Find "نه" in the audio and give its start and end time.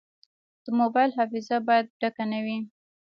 2.31-2.39